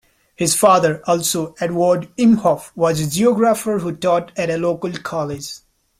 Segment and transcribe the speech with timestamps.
[0.35, 5.51] His father, also Eduard Imhof, was a geographer who taught at a local college.